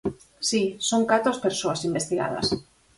Si, 0.49 0.61
son 0.89 1.01
catro 1.11 1.29
as 1.33 1.43
persoas 1.45 1.85
investigadas. 1.89 2.45